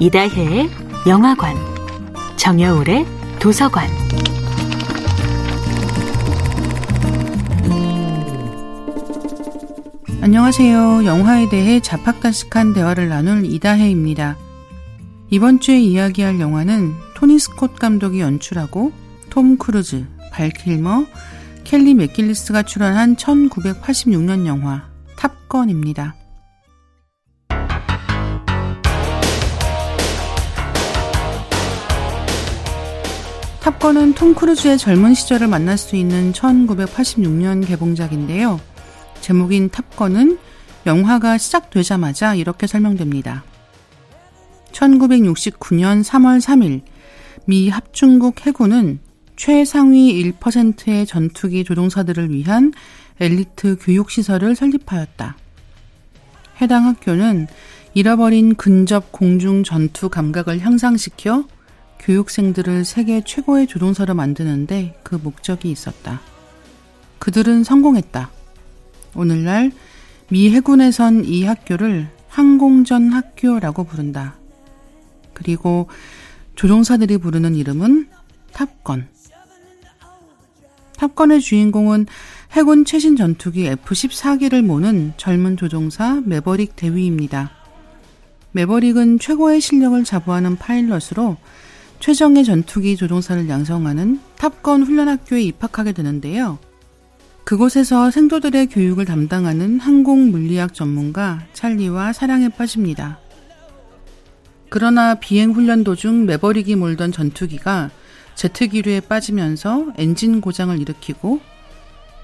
이다혜의 0.00 0.68
영화관, 1.06 1.54
정여울의 2.36 3.06
도서관. 3.38 3.88
안녕하세요. 10.20 11.04
영화에 11.04 11.48
대해 11.48 11.80
잡학다식한 11.80 12.74
대화를 12.74 13.08
나눌 13.08 13.44
이다혜입니다. 13.44 14.36
이번 15.30 15.60
주에 15.60 15.78
이야기할 15.78 16.40
영화는 16.40 16.92
토니 17.14 17.38
스콧 17.38 17.76
감독이 17.78 18.20
연출하고 18.20 18.92
톰 19.30 19.56
크루즈, 19.58 20.06
발 20.32 20.50
킬머, 20.50 21.06
켈리 21.62 21.94
맥길리스가 21.94 22.64
출연한 22.64 23.14
1986년 23.14 24.46
영화 24.46 24.88
탑건입니다. 25.16 26.16
탑건은 33.64 34.12
톰 34.12 34.34
크루즈의 34.34 34.76
젊은 34.76 35.14
시절을 35.14 35.48
만날 35.48 35.78
수 35.78 35.96
있는 35.96 36.32
1986년 36.32 37.66
개봉작인데요. 37.66 38.60
제목인 39.22 39.70
탑건은 39.70 40.38
영화가 40.84 41.38
시작되자마자 41.38 42.34
이렇게 42.34 42.66
설명됩니다. 42.66 43.42
1969년 44.72 46.04
3월 46.04 46.42
3일 46.42 46.82
미 47.46 47.70
합중국 47.70 48.46
해군은 48.46 48.98
최상위 49.36 50.32
1%의 50.38 51.06
전투기 51.06 51.64
조종사들을 51.64 52.34
위한 52.34 52.70
엘리트 53.18 53.78
교육시설을 53.80 54.56
설립하였다. 54.56 55.38
해당 56.60 56.84
학교는 56.84 57.46
잃어버린 57.94 58.56
근접 58.56 59.10
공중 59.10 59.64
전투 59.64 60.10
감각을 60.10 60.60
향상시켜 60.60 61.44
교육생들을 62.04 62.84
세계 62.84 63.22
최고의 63.24 63.66
조종사로 63.66 64.14
만드는데 64.14 65.00
그 65.02 65.14
목적이 65.14 65.70
있었다. 65.70 66.20
그들은 67.18 67.64
성공했다. 67.64 68.30
오늘날 69.14 69.72
미 70.28 70.50
해군에선 70.50 71.24
이 71.24 71.44
학교를 71.44 72.08
항공전 72.28 73.10
학교라고 73.10 73.84
부른다. 73.84 74.36
그리고 75.32 75.88
조종사들이 76.56 77.16
부르는 77.18 77.54
이름은 77.54 78.08
탑건. 78.52 79.08
탑건의 80.98 81.40
주인공은 81.40 82.06
해군 82.52 82.84
최신 82.84 83.16
전투기 83.16 83.66
F-14기를 83.66 84.62
모는 84.62 85.14
젊은 85.16 85.56
조종사 85.56 86.20
메버릭 86.24 86.76
대위입니다. 86.76 87.50
메버릭은 88.52 89.18
최고의 89.18 89.60
실력을 89.60 90.04
자부하는 90.04 90.56
파일럿으로 90.56 91.38
최정의 92.04 92.44
전투기 92.44 92.98
조종사를 92.98 93.48
양성하는 93.48 94.20
탑건 94.36 94.82
훈련학교에 94.82 95.40
입학하게 95.40 95.92
되는데요. 95.92 96.58
그곳에서 97.44 98.10
생도들의 98.10 98.66
교육을 98.66 99.06
담당하는 99.06 99.80
항공 99.80 100.30
물리학 100.30 100.74
전문가 100.74 101.40
찰리와 101.54 102.12
사랑에 102.12 102.50
빠집니다. 102.50 103.20
그러나 104.68 105.14
비행 105.14 105.52
훈련 105.52 105.82
도중 105.82 106.26
매버릭이 106.26 106.76
몰던 106.76 107.10
전투기가 107.10 107.90
제트기류에 108.34 109.00
빠지면서 109.00 109.86
엔진 109.96 110.42
고장을 110.42 110.78
일으키고 110.78 111.40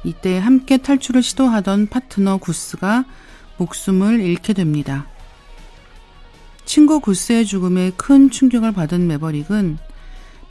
이때 0.05 0.36
함께 0.36 0.77
탈출을 0.77 1.23
시도하던 1.23 1.86
파트너 1.86 2.36
구스가 2.36 3.06
목숨을 3.56 4.20
잃게 4.20 4.53
됩니다. 4.53 5.06
친구 6.70 7.00
구스의 7.00 7.46
죽음에 7.46 7.90
큰 7.96 8.30
충격을 8.30 8.70
받은 8.70 9.08
매버릭은 9.08 9.78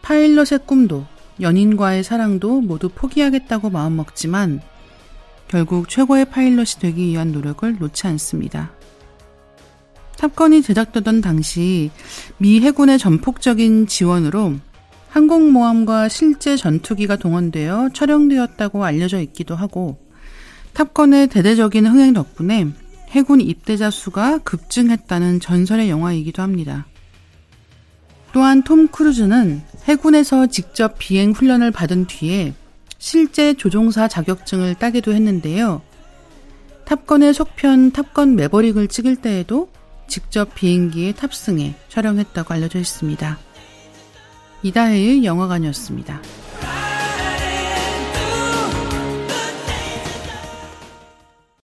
파일럿의 0.01 0.65
꿈도 0.65 1.05
연인과의 1.39 2.03
사랑도 2.03 2.59
모두 2.59 2.89
포기하겠다고 2.89 3.69
마음먹지만 3.69 4.59
결국 5.47 5.87
최고의 5.87 6.25
파일럿이 6.25 6.81
되기 6.81 7.05
위한 7.05 7.31
노력을 7.31 7.73
놓지 7.79 8.05
않습니다. 8.07 8.73
탑건이 10.17 10.61
제작되던 10.61 11.21
당시 11.21 11.89
미 12.37 12.59
해군의 12.59 12.99
전폭적인 12.99 13.87
지원으로 13.87 14.55
항공모함과 15.07 16.09
실제 16.09 16.57
전투기가 16.57 17.15
동원되어 17.15 17.91
촬영되었다고 17.93 18.83
알려져 18.83 19.21
있기도 19.21 19.55
하고 19.55 19.97
탑건의 20.73 21.27
대대적인 21.29 21.87
흥행 21.87 22.11
덕분에 22.11 22.67
해군 23.09 23.41
입대자 23.41 23.89
수가 23.89 24.39
급증했다는 24.39 25.39
전설의 25.39 25.89
영화이기도 25.89 26.41
합니다. 26.41 26.85
또한 28.31 28.63
톰 28.63 28.87
크루즈는 28.87 29.61
해군에서 29.85 30.47
직접 30.47 30.95
비행 30.99 31.31
훈련을 31.31 31.71
받은 31.71 32.05
뒤에 32.05 32.53
실제 32.99 33.53
조종사 33.53 34.07
자격증을 34.07 34.75
따기도 34.75 35.13
했는데요. 35.13 35.81
탑건의 36.85 37.33
속편 37.33 37.91
탑건 37.91 38.35
매버릭을 38.35 38.87
찍을 38.87 39.15
때에도 39.15 39.69
직접 40.07 40.53
비행기에 40.53 41.13
탑승해 41.13 41.75
촬영했다고 41.87 42.53
알려져 42.53 42.79
있습니다. 42.79 43.37
이다혜의 44.63 45.23
영화관이었습니다. 45.23 46.21